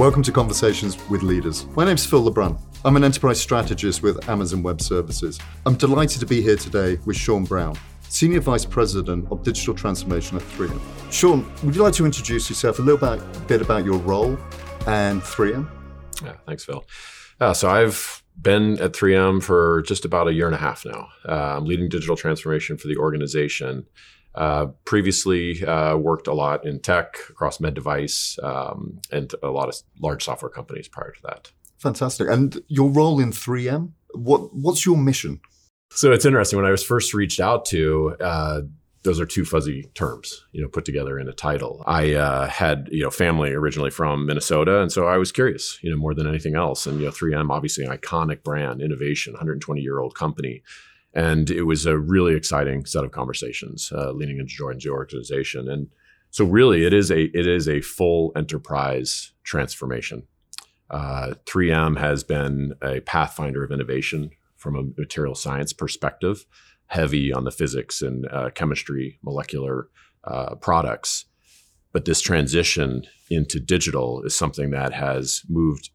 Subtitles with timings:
[0.00, 1.66] Welcome to Conversations with Leaders.
[1.76, 2.58] My name's Phil LeBrun.
[2.86, 5.38] I'm an enterprise strategist with Amazon Web Services.
[5.66, 7.76] I'm delighted to be here today with Sean Brown,
[8.08, 10.80] Senior Vice President of Digital Transformation at 3M.
[11.12, 14.38] Sean, would you like to introduce yourself a little bit about your role
[14.86, 15.68] and 3M?
[16.24, 16.82] Yeah, thanks, Phil.
[17.38, 21.08] Uh, so I've been at 3M for just about a year and a half now.
[21.28, 23.84] Uh, I'm leading digital transformation for the organization.
[24.34, 29.68] Uh, previously uh, worked a lot in tech across med device um, and a lot
[29.68, 31.50] of large software companies prior to that.
[31.78, 32.28] Fantastic.
[32.28, 35.40] And your role in 3M, what what's your mission?
[35.92, 36.58] So it's interesting.
[36.58, 38.60] When I was first reached out to, uh,
[39.02, 41.82] those are two fuzzy terms, you know, put together in a title.
[41.86, 45.90] I uh, had, you know, family originally from Minnesota, and so I was curious, you
[45.90, 46.86] know, more than anything else.
[46.86, 50.62] And you know, 3M, obviously, an iconic brand, innovation, 120 year old company.
[51.14, 55.68] And it was a really exciting set of conversations uh, leaning into joining the organization.
[55.68, 55.88] And
[56.30, 60.22] so really it is a it is a full enterprise transformation.
[60.88, 66.46] Uh, 3M has been a pathfinder of innovation from a material science perspective,
[66.86, 69.88] heavy on the physics and uh, chemistry, molecular
[70.24, 71.26] uh, products.
[71.92, 75.90] But this transition into digital is something that has moved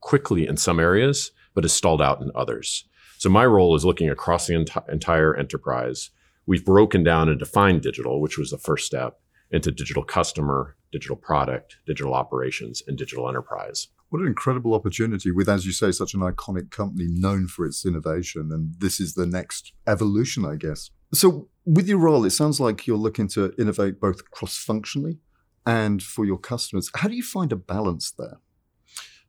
[0.00, 2.84] quickly in some areas, but has stalled out in others.
[3.18, 6.10] So my role is looking across the enti- entire enterprise.
[6.46, 11.16] We've broken down and defined digital, which was the first step, into digital customer, digital
[11.16, 13.88] product, digital operations, and digital enterprise.
[14.10, 17.84] What an incredible opportunity with, as you say, such an iconic company known for its
[17.84, 18.50] innovation.
[18.52, 20.90] And this is the next evolution, I guess.
[21.12, 25.18] So, with your role, it sounds like you're looking to innovate both cross functionally
[25.66, 26.90] and for your customers.
[26.94, 28.38] How do you find a balance there?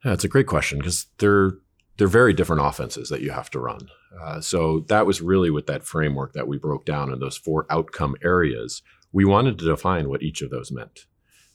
[0.05, 1.57] Yeah, it's a great question because there
[1.99, 3.89] they're very different offenses that you have to run.
[4.23, 7.65] Uh, so that was really with that framework that we broke down in those four
[7.69, 8.81] outcome areas.
[9.11, 11.01] We wanted to define what each of those meant.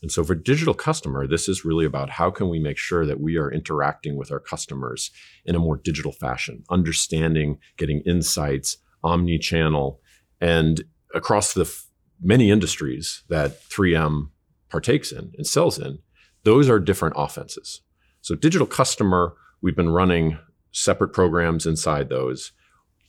[0.03, 3.19] And so for digital customer, this is really about how can we make sure that
[3.19, 5.09] we are interacting with our customers
[5.45, 9.99] in a more digital fashion, understanding, getting insights, omni-channel,
[10.39, 10.83] and
[11.15, 11.87] across the f-
[12.21, 14.29] many industries that 3M
[14.69, 15.97] partakes in and sells in,
[16.43, 17.81] those are different offenses.
[18.21, 19.33] So digital customer
[19.65, 20.37] We've been running
[20.71, 22.51] separate programs inside those.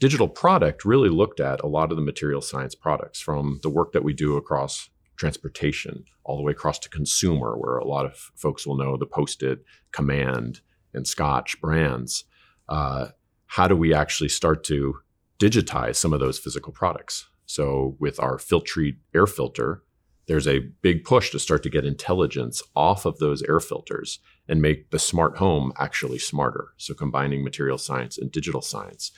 [0.01, 3.93] Digital product really looked at a lot of the material science products from the work
[3.93, 8.31] that we do across transportation all the way across to consumer, where a lot of
[8.37, 10.63] folks will know the Post-it, command
[10.95, 12.25] and scotch brands.
[12.71, 13.09] Uh,
[13.49, 15.01] how do we actually start to
[15.39, 17.29] digitize some of those physical products?
[17.45, 19.83] So, with our Filtrete air filter,
[20.27, 24.61] there's a big push to start to get intelligence off of those air filters and
[24.61, 26.69] make the smart home actually smarter.
[26.77, 29.13] So combining material science and digital science.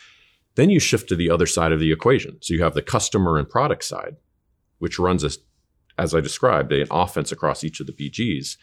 [0.54, 2.38] Then you shift to the other side of the equation.
[2.42, 4.16] So you have the customer and product side,
[4.78, 5.38] which runs as,
[5.96, 8.56] as I described, an offense across each of the BGs.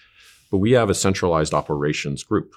[0.51, 2.53] But we have a centralized operations group,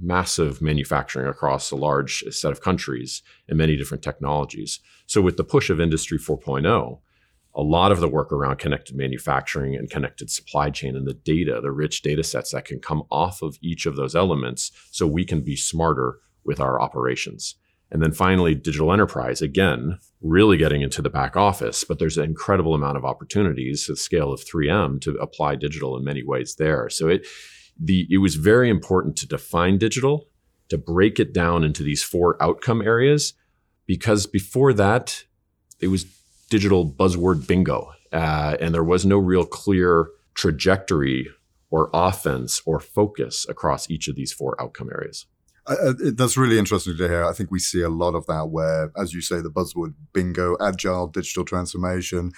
[0.00, 4.78] massive manufacturing across a large set of countries and many different technologies.
[5.06, 7.00] So with the push of Industry 4.0,
[7.54, 11.60] a lot of the work around connected manufacturing and connected supply chain and the data,
[11.60, 15.24] the rich data sets that can come off of each of those elements so we
[15.24, 17.56] can be smarter with our operations.
[17.90, 22.24] And then finally, digital enterprise, again, really getting into the back office, but there's an
[22.24, 26.54] incredible amount of opportunities at the scale of 3M to apply digital in many ways
[26.54, 26.88] there.
[26.88, 27.26] So it,
[27.78, 30.26] the, it was very important to define digital,
[30.70, 33.34] to break it down into these four outcome areas,
[33.84, 35.24] because before that,
[35.78, 36.06] it was
[36.52, 37.78] digital buzzword bingo.
[38.12, 41.26] Uh, and there was no real clear trajectory
[41.70, 45.24] or offense or focus across each of these four outcome areas.
[45.66, 47.24] Uh, that's really interesting to hear.
[47.24, 50.56] I think we see a lot of that where, as you say, the buzzword bingo,
[50.60, 52.32] agile digital transformation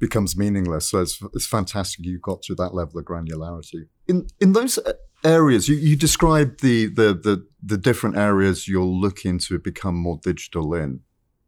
[0.00, 0.90] becomes meaningless.
[0.90, 3.86] So it's, it's fantastic you got to that level of granularity.
[4.08, 4.80] In in those
[5.24, 10.18] areas, you, you described the, the the the different areas you're looking to become more
[10.30, 11.00] digital in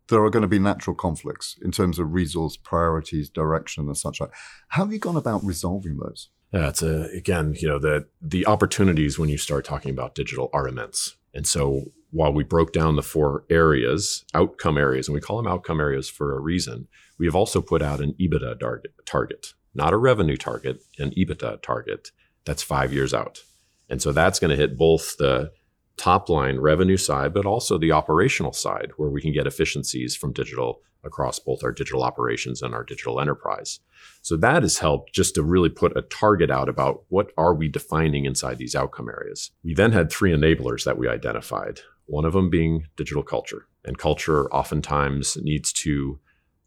[0.08, 4.20] there are going to be natural conflicts in terms of resource priorities, direction, and such
[4.20, 4.30] like.
[4.68, 6.28] How have you gone about resolving those?
[6.52, 10.50] Yeah, it's a, again, you know, the the opportunities when you start talking about digital
[10.52, 11.16] are immense.
[11.34, 15.52] And so while we broke down the four areas, outcome areas, and we call them
[15.52, 16.88] outcome areas for a reason,
[17.18, 21.62] we have also put out an EBITDA target, target not a revenue target, an EBITDA
[21.62, 22.10] target
[22.44, 23.40] that's five years out.
[23.88, 25.52] And so that's going to hit both the
[25.96, 30.32] top line revenue side, but also the operational side where we can get efficiencies from
[30.32, 33.80] digital across both our digital operations and our digital enterprise.
[34.22, 37.68] So that has helped just to really put a target out about what are we
[37.68, 39.52] defining inside these outcome areas.
[39.64, 43.66] We then had three enablers that we identified, one of them being digital culture.
[43.84, 46.18] And culture oftentimes needs to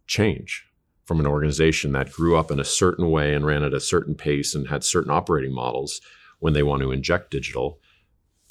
[0.08, 0.66] change
[1.06, 4.16] from an organization that grew up in a certain way and ran at a certain
[4.16, 6.02] pace and had certain operating models
[6.40, 7.80] when they want to inject digital,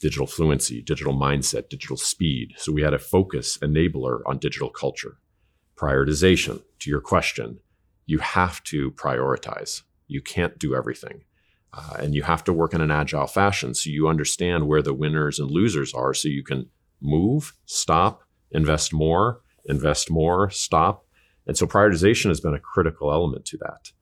[0.00, 2.54] digital fluency, digital mindset, digital speed.
[2.56, 5.18] So we had a focus enabler on digital culture.
[5.76, 7.60] Prioritization, to your question,
[8.06, 9.82] you have to prioritize.
[10.06, 11.22] You can't do everything.
[11.72, 14.94] Uh, and you have to work in an agile fashion so you understand where the
[14.94, 16.70] winners and losers are so you can
[17.00, 21.04] move, stop, invest more, invest more, stop.
[21.46, 23.92] And so prioritization has been a critical element to that.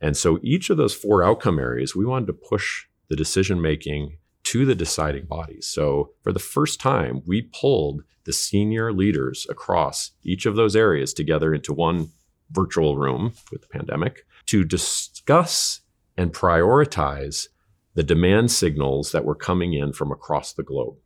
[0.00, 4.16] And so each of those four outcome areas, we wanted to push the decision making
[4.52, 5.66] to the deciding bodies.
[5.66, 11.14] So for the first time, we pulled the senior leaders across each of those areas
[11.14, 12.10] together into one
[12.50, 15.80] virtual room with the pandemic to discuss
[16.18, 17.48] and prioritize
[17.94, 20.96] the demand signals that were coming in from across the globe.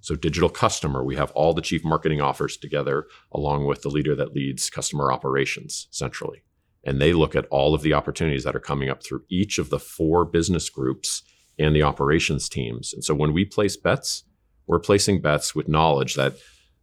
[0.00, 4.14] So, digital customer, we have all the chief marketing offers together, along with the leader
[4.14, 6.44] that leads customer operations centrally.
[6.84, 9.70] And they look at all of the opportunities that are coming up through each of
[9.70, 11.24] the four business groups
[11.58, 12.92] and the operations teams.
[12.92, 14.24] And so, when we place bets,
[14.66, 16.36] we're placing bets with knowledge that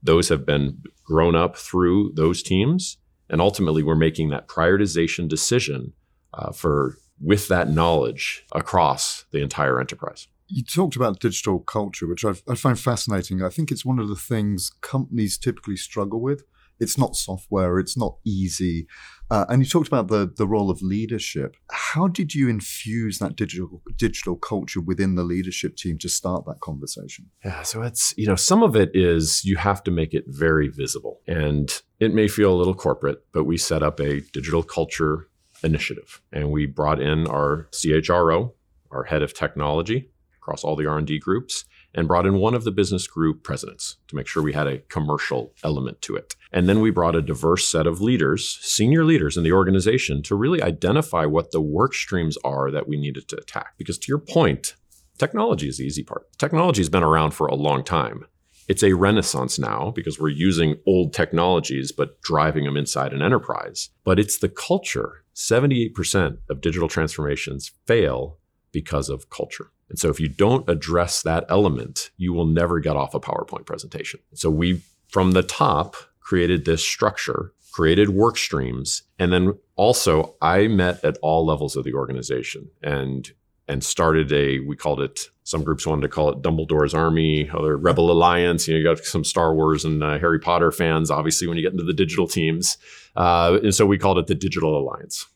[0.04, 2.98] those have been grown up through those teams.
[3.30, 5.94] And ultimately, we're making that prioritization decision
[6.34, 10.28] uh, for with that knowledge across the entire enterprise.
[10.48, 13.42] You talked about digital culture, which I've, I find fascinating.
[13.42, 16.44] I think it's one of the things companies typically struggle with.
[16.82, 18.88] It's not software, it's not easy.
[19.30, 21.56] Uh, and you talked about the, the role of leadership.
[21.72, 26.60] How did you infuse that digital digital culture within the leadership team to start that
[26.60, 27.30] conversation?
[27.46, 30.68] Yeah, so it's, you know, some of it is you have to make it very
[30.68, 31.22] visible.
[31.28, 35.30] And it may feel a little corporate, but we set up a digital culture
[35.64, 36.22] initiative.
[36.34, 38.52] And we brought in our CHRO,
[38.92, 40.10] our head of technology
[40.42, 44.16] across all the R&D groups, and brought in one of the business group presidents to
[44.16, 46.36] make sure we had a commercial element to it.
[46.52, 50.36] And then we brought a diverse set of leaders, senior leaders in the organization to
[50.36, 53.74] really identify what the work streams are that we needed to attack.
[53.78, 54.76] Because to your point,
[55.18, 56.32] technology is the easy part.
[56.38, 58.26] Technology has been around for a long time.
[58.68, 63.90] It's a renaissance now because we're using old technologies, but driving them inside an enterprise.
[64.04, 65.24] But it's the culture.
[65.36, 68.38] 78% of digital transformations fail
[68.72, 69.72] because of culture.
[69.92, 73.66] And so if you don't address that element, you will never get off a PowerPoint
[73.66, 74.22] presentation.
[74.34, 80.70] So we, from the top, created this structure, created work streams, and then also I
[80.70, 83.30] met at all levels of the organization and
[83.68, 87.76] and started a we called it some groups wanted to call it Dumbledore's Army, other
[87.76, 88.70] Rebel Alliance.
[88.70, 91.64] You know, you got some Star Wars and uh, Harry Potter fans, obviously, when you
[91.64, 92.78] get into the digital teams.
[93.18, 95.28] Uh, and so we called it the Digital Alliance.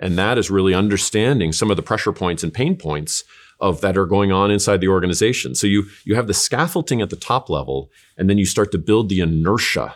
[0.00, 3.22] And that is really understanding some of the pressure points and pain points
[3.62, 5.54] of that are going on inside the organization.
[5.54, 8.78] So you you have the scaffolding at the top level, and then you start to
[8.78, 9.94] build the inertia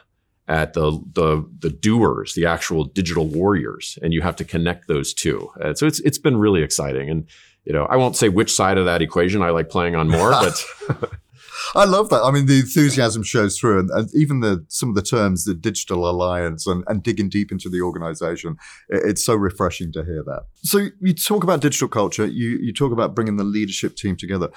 [0.49, 5.13] at the the the doers, the actual digital warriors, and you have to connect those
[5.13, 5.51] two.
[5.61, 7.11] And so it's it's been really exciting.
[7.11, 7.27] And
[7.65, 10.31] you know, I won't say which side of that equation I like playing on more,
[10.31, 10.65] but
[11.75, 12.23] I love that.
[12.23, 15.55] I mean, the enthusiasm shows through, and, and, even the some of the terms, the
[15.55, 18.57] digital alliance, and, and digging deep into the organization.
[18.89, 20.45] It, it's so refreshing to hear that.
[20.63, 22.27] So you talk about digital culture.
[22.27, 24.51] You you talk about bringing the leadership team together.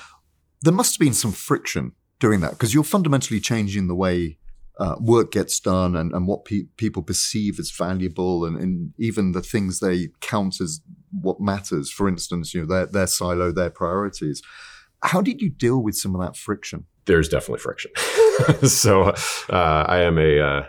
[0.62, 4.38] There must have been some friction doing that because you're fundamentally changing the way
[4.80, 9.33] uh, work gets done and, and what pe- people perceive as valuable and, and, even
[9.33, 10.81] the things they count as
[11.12, 11.92] what matters.
[11.92, 14.42] For instance, you know, their, their silo, their priorities.
[15.04, 16.86] How did you deal with some of that friction?
[17.09, 17.89] There's definitely friction.
[18.68, 19.16] so
[19.49, 20.66] uh, I am a, uh,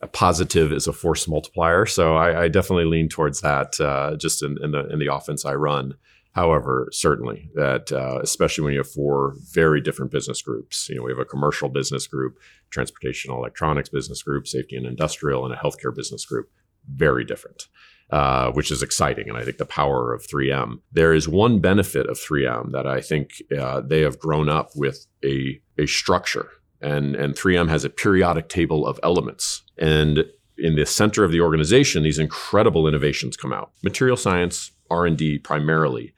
[0.00, 1.86] a, positive is a force multiplier.
[1.86, 5.44] So I, I definitely lean towards that uh, just in, in, the in the offense
[5.44, 5.94] I run.
[6.32, 11.04] However, certainly that, uh, especially when you have four very different business groups, you know,
[11.04, 12.38] we have a commercial business group,
[12.70, 16.50] transportation electronics business group, safety and industrial, and a healthcare business group.
[16.92, 17.68] Very different,
[18.10, 19.28] uh, which is exciting.
[19.28, 20.80] And I think the power of 3M.
[20.92, 25.06] There is one benefit of 3M that I think uh, they have grown up with
[25.24, 26.48] a, a structure.
[26.80, 29.62] And, and 3M has a periodic table of elements.
[29.78, 30.26] And
[30.58, 33.72] in the center of the organization, these incredible innovations come out.
[33.82, 36.14] Material science, R&D primarily,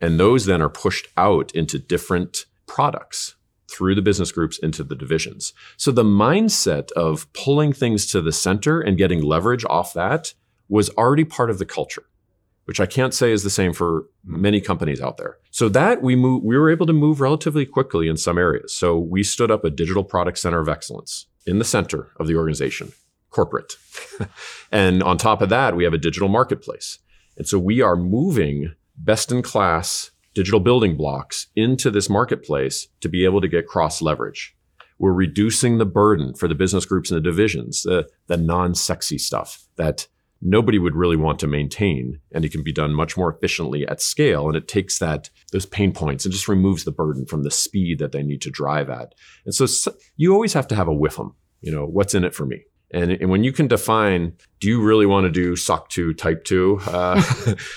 [0.00, 3.36] and those then are pushed out into different products
[3.70, 5.52] through the business groups into the divisions.
[5.76, 10.34] So the mindset of pulling things to the center and getting leverage off that
[10.68, 12.04] was already part of the culture,
[12.64, 15.38] which I can't say is the same for many companies out there.
[15.50, 18.74] So that we move, we were able to move relatively quickly in some areas.
[18.74, 22.36] So we stood up a digital product center of excellence in the center of the
[22.36, 22.92] organization,
[23.30, 23.74] corporate.
[24.72, 26.98] and on top of that, we have a digital marketplace.
[27.36, 33.08] And so we are moving best in class digital building blocks into this marketplace to
[33.08, 34.54] be able to get cross leverage.
[34.98, 39.18] We're reducing the burden for the business groups and the divisions, the, the non sexy
[39.18, 40.08] stuff that
[40.42, 44.00] nobody would really want to maintain and it can be done much more efficiently at
[44.02, 47.50] scale and it takes that those pain points and just removes the burden from the
[47.50, 49.14] speed that they need to drive at.
[49.44, 49.66] And so,
[50.16, 52.62] you always have to have a WIFM you know what's in it for me?
[52.92, 56.44] And, and when you can define do you really want to do soc 2 type
[56.44, 57.22] 2 uh,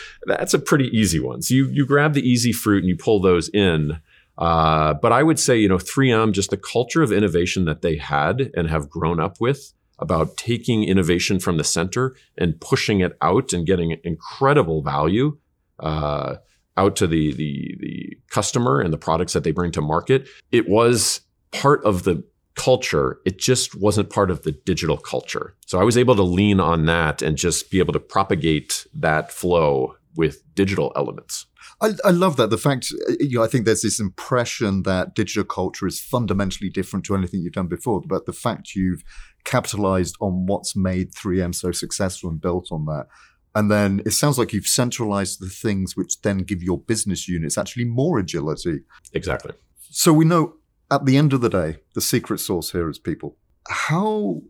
[0.26, 1.42] that's a pretty easy one.
[1.42, 4.00] So you, you grab the easy fruit and you pull those in.
[4.38, 7.98] Uh, but I would say, you know, 3M, just the culture of innovation that they
[7.98, 13.18] had and have grown up with about taking innovation from the center and pushing it
[13.22, 15.38] out and getting incredible value
[15.80, 16.36] uh,
[16.78, 20.28] out to the, the the customer and the products that they bring to market.
[20.52, 22.24] It was part of the
[22.56, 23.20] culture.
[23.26, 25.56] It just wasn't part of the digital culture.
[25.66, 29.32] So I was able to lean on that and just be able to propagate that
[29.32, 31.46] flow with digital elements.
[31.82, 32.50] I, I, love that.
[32.50, 36.70] The fact, uh, you know, I think there's this impression that digital culture is fundamentally
[36.70, 38.02] different to anything you've done before.
[38.02, 39.04] But the fact you've
[39.46, 43.08] capitalized on what's made 3M so successful and built on that.
[43.56, 47.58] And then it sounds like you've centralized the things which then give your business units
[47.58, 48.82] actually more agility.
[49.14, 49.54] Exactly.
[49.90, 50.56] So we know
[50.92, 53.38] at the end of the day, the secret sauce here is people.
[53.68, 54.42] How,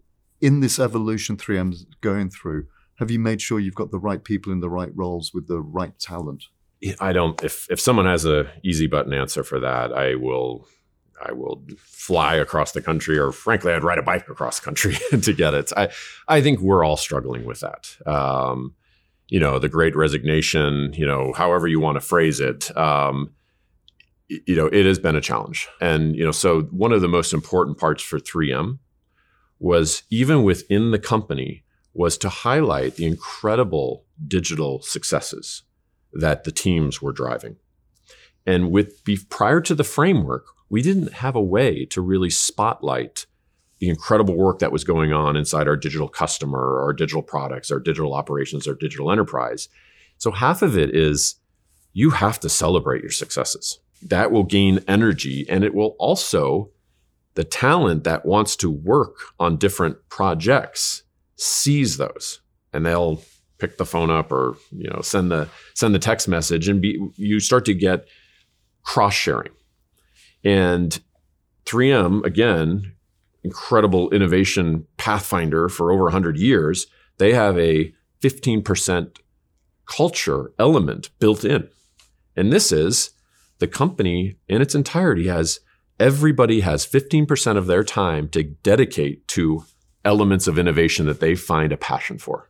[0.41, 4.51] in this evolution 3M's going through, have you made sure you've got the right people
[4.51, 6.45] in the right roles with the right talent?
[7.00, 7.41] I don't.
[7.43, 10.67] If if someone has a easy button answer for that, I will
[11.21, 14.98] I will fly across the country, or frankly, I'd ride a bike across the country
[15.21, 15.71] to get it.
[15.75, 15.89] I,
[16.27, 17.95] I think we're all struggling with that.
[18.05, 18.75] Um,
[19.27, 23.31] you know, the great resignation, you know, however you want to phrase it, um,
[24.27, 25.67] you know, it has been a challenge.
[25.81, 28.79] And, you know, so one of the most important parts for 3M
[29.59, 35.63] was even within the company was to highlight the incredible digital successes
[36.13, 37.57] that the teams were driving.
[38.45, 43.25] And with prior to the framework, we didn't have a way to really spotlight
[43.79, 47.79] the incredible work that was going on inside our digital customer, our digital products, our
[47.79, 49.69] digital operations, our digital enterprise.
[50.17, 51.35] So half of it is
[51.93, 53.79] you have to celebrate your successes.
[54.01, 56.71] That will gain energy and it will also
[57.35, 61.03] the talent that wants to work on different projects
[61.35, 62.41] sees those
[62.73, 63.21] and they'll
[63.59, 66.99] pick the phone up or you know send the send the text message and be
[67.15, 68.07] you start to get
[68.83, 69.51] cross sharing
[70.43, 70.99] and
[71.65, 72.93] 3M, again,
[73.43, 76.87] incredible innovation pathfinder for over 100 years,
[77.17, 79.17] they have a 15%
[79.85, 81.69] culture element built in.
[82.35, 83.11] And this is
[83.59, 85.59] the company in its entirety has
[85.99, 89.65] everybody has 15% of their time to dedicate to
[90.05, 92.49] elements of innovation that they find a passion for.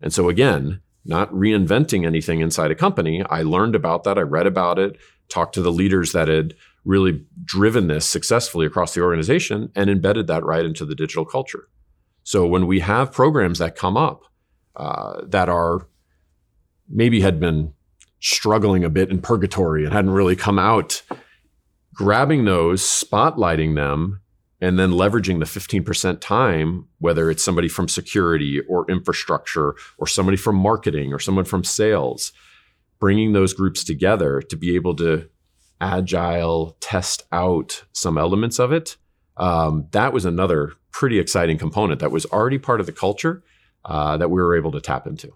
[0.00, 3.22] And so again, not reinventing anything inside a company.
[3.28, 4.18] I learned about that.
[4.18, 4.96] I read about it,
[5.28, 10.26] talked to the leaders that had really driven this successfully across the organization and embedded
[10.26, 11.68] that right into the digital culture.
[12.22, 14.22] So when we have programs that come up
[14.76, 15.86] uh, that are
[16.88, 17.72] maybe had been
[18.20, 21.02] struggling a bit in purgatory and hadn't really come out,
[21.94, 24.20] grabbing those, spotlighting them,
[24.60, 30.36] and then leveraging the 15% time, whether it's somebody from security or infrastructure or somebody
[30.36, 32.32] from marketing or someone from sales,
[32.98, 35.28] bringing those groups together to be able to
[35.80, 38.96] agile, test out some elements of it.
[39.36, 43.44] Um, that was another pretty exciting component that was already part of the culture
[43.84, 45.32] uh, that we were able to tap into.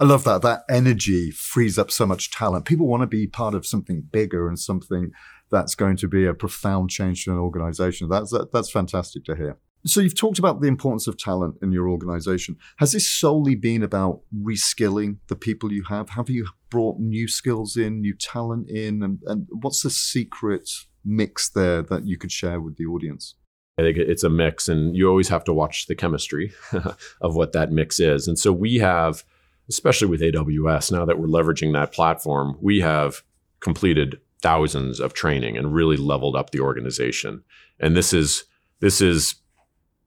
[0.00, 0.42] I love that.
[0.42, 2.64] That energy frees up so much talent.
[2.64, 5.12] People want to be part of something bigger and something
[5.50, 8.08] that's going to be a profound change to an organization.
[8.08, 9.58] That's that, that's fantastic to hear.
[9.86, 12.56] So you've talked about the importance of talent in your organization.
[12.78, 16.10] Has this solely been about reskilling the people you have?
[16.10, 20.68] Have you brought new skills in, new talent in, and, and what's the secret
[21.04, 23.36] mix there that you could share with the audience?
[23.78, 26.52] I think it's a mix, and you always have to watch the chemistry
[27.20, 28.26] of what that mix is.
[28.26, 29.22] And so we have,
[29.68, 33.22] especially with AWS, now that we're leveraging that platform, we have
[33.60, 37.42] completed thousands of training and really leveled up the organization.
[37.80, 38.44] And this is
[38.80, 39.36] this is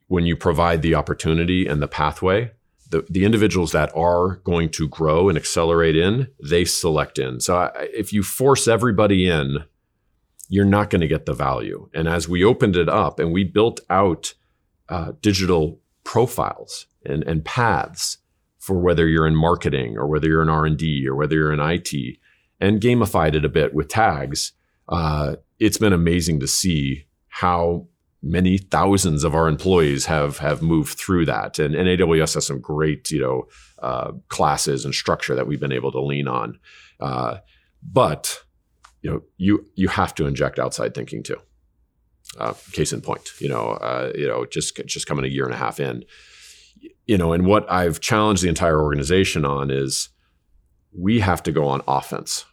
[0.07, 2.51] when you provide the opportunity and the pathway,
[2.89, 7.39] the, the individuals that are going to grow and accelerate in, they select in.
[7.39, 9.63] So I, if you force everybody in,
[10.49, 11.89] you're not going to get the value.
[11.93, 14.33] And as we opened it up and we built out
[14.89, 18.17] uh, digital profiles and, and paths
[18.59, 22.17] for whether you're in marketing or whether you're in R&D or whether you're in IT
[22.61, 24.53] and gamified it a bit with tags,
[24.87, 27.87] uh, it's been amazing to see how
[28.23, 32.61] many thousands of our employees have have moved through that, and, and AWS has some
[32.61, 33.47] great you know
[33.81, 36.59] uh, classes and structure that we've been able to lean on.
[36.99, 37.37] Uh,
[37.83, 38.43] but
[39.01, 41.37] you know you you have to inject outside thinking too.
[42.37, 45.53] Uh, case in point, you know, uh, you know, just just coming a year and
[45.53, 46.05] a half in,
[47.05, 50.09] you know, and what I've challenged the entire organization on is
[50.97, 52.45] we have to go on offense.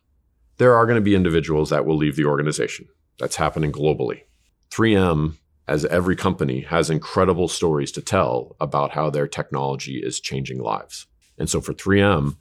[0.58, 2.88] There are going to be individuals that will leave the organization.
[3.18, 4.22] That's happening globally.
[4.70, 5.36] 3M,
[5.66, 11.06] as every company, has incredible stories to tell about how their technology is changing lives.
[11.38, 12.36] And so for 3M,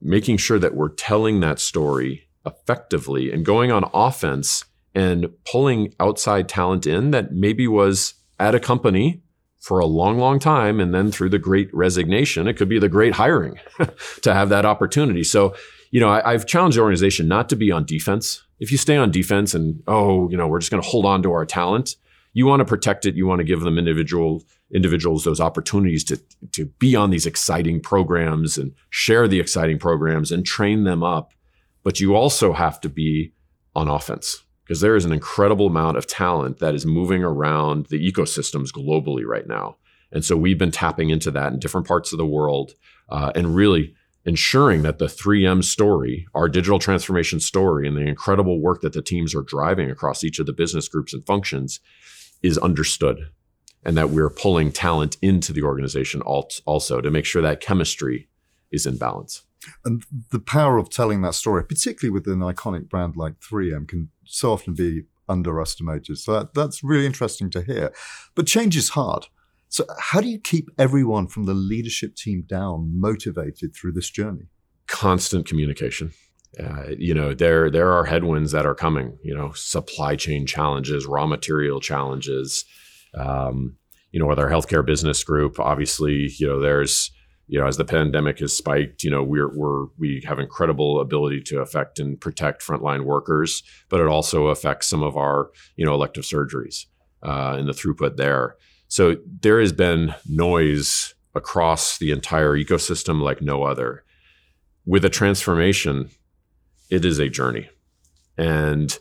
[0.00, 4.64] making sure that we're telling that story effectively and going on offense
[4.94, 9.22] and pulling outside talent in that maybe was at a company
[9.60, 10.80] for a long, long time.
[10.80, 13.58] And then through the great resignation, it could be the great hiring
[14.22, 15.24] to have that opportunity.
[15.24, 15.54] So,
[15.92, 18.42] you know, I, have challenged the organization not to be on defense.
[18.58, 21.22] If you stay on defense and, oh, you know, we're just going to hold on
[21.22, 21.96] to our talent,
[22.32, 23.14] you want to protect it.
[23.14, 24.42] You want to give them individual
[24.74, 26.16] individuals those opportunities to,
[26.52, 31.34] to be on these exciting programs and share the exciting programs and train them up.
[31.82, 33.34] But you also have to be
[33.76, 38.10] on offense because there is an incredible amount of talent that is moving around the
[38.10, 39.76] ecosystems globally right now.
[40.10, 42.72] And so we've been tapping into that in different parts of the world
[43.10, 43.94] uh, and really
[44.24, 49.02] ensuring that the 3M story, our digital transformation story, and the incredible work that the
[49.02, 51.80] teams are driving across each of the business groups and functions
[52.42, 53.30] is understood.
[53.84, 58.28] And that we're pulling talent into the organization also to make sure that chemistry
[58.70, 59.42] is in balance.
[59.84, 64.10] And the power of telling that story, particularly with an iconic brand like 3M, can
[64.24, 66.18] so often be underestimated.
[66.18, 67.92] So that, that's really interesting to hear.
[68.34, 69.26] But change is hard.
[69.72, 74.48] So, how do you keep everyone from the leadership team down motivated through this journey?
[74.86, 76.12] Constant communication.
[76.62, 79.16] Uh, you know, there there are headwinds that are coming.
[79.24, 82.66] You know, supply chain challenges, raw material challenges.
[83.18, 83.76] Um,
[84.10, 87.10] you know, with our healthcare business group, obviously, you know, there's
[87.46, 91.40] you know, as the pandemic has spiked, you know, we're, we're we have incredible ability
[91.44, 95.94] to affect and protect frontline workers, but it also affects some of our, you know,
[95.94, 96.84] elective surgeries
[97.22, 98.56] uh, and the throughput there.
[98.92, 104.04] So there has been noise across the entire ecosystem like no other.
[104.84, 106.10] With a transformation,
[106.90, 107.70] it is a journey,
[108.36, 108.98] and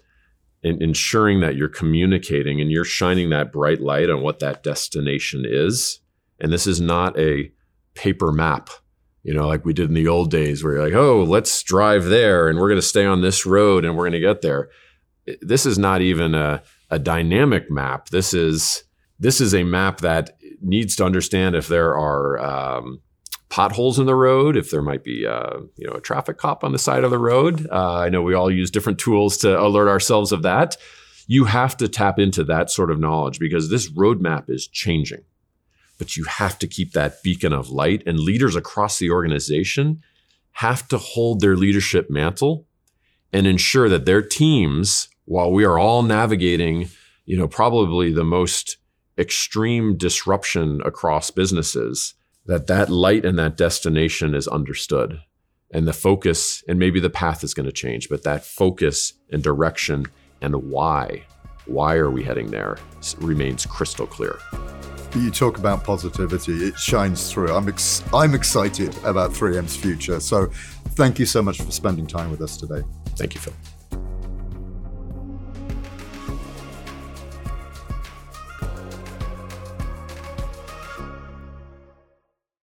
[0.64, 5.44] in ensuring that you're communicating and you're shining that bright light on what that destination
[5.46, 6.00] is.
[6.40, 7.52] And this is not a
[7.94, 8.70] paper map,
[9.24, 12.06] you know, like we did in the old days where you're like, oh, let's drive
[12.06, 14.70] there and we're going to stay on this road and we're going to get there.
[15.42, 18.08] This is not even a, a dynamic map.
[18.08, 18.86] This is
[19.22, 23.00] this is a map that needs to understand if there are um,
[23.50, 26.74] potholes in the road, if there might be uh, you know a traffic cop on
[26.74, 27.68] the side of the road.
[27.72, 30.76] Uh, I know we all use different tools to alert ourselves of that.
[31.28, 35.24] You have to tap into that sort of knowledge because this roadmap is changing
[36.02, 38.02] but you have to keep that beacon of light.
[38.08, 40.02] And leaders across the organization
[40.54, 42.66] have to hold their leadership mantle
[43.32, 46.90] and ensure that their teams, while we are all navigating,
[47.28, 48.78] you know, probably the most
[49.18, 52.14] extreme disruption across businesses,
[52.46, 55.22] that that light and that destination is understood
[55.74, 59.44] and the focus and maybe the path is going to change but that focus and
[59.44, 60.06] direction
[60.42, 61.24] and why
[61.66, 62.78] why are we heading there
[63.20, 64.40] remains crystal clear
[65.20, 67.54] you talk about positivity, it shines through.
[67.54, 70.20] I'm ex- I'm excited about 3M's future.
[70.20, 70.48] So
[70.92, 72.84] thank you so much for spending time with us today.
[73.18, 73.54] Thank you, Phil.